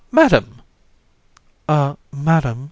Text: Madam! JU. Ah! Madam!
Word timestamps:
Madam! 0.09 0.45
JU. 1.35 1.43
Ah! 1.69 1.95
Madam! 2.11 2.59